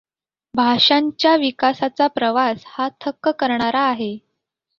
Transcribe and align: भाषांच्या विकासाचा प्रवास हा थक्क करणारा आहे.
भाषांच्या 0.53 1.35
विकासाचा 1.35 2.07
प्रवास 2.07 2.63
हा 2.67 2.87
थक्क 3.01 3.29
करणारा 3.39 3.81
आहे. 3.81 4.17